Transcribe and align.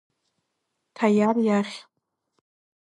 Ҭаиар 0.95 1.35
иахь. 1.45 1.77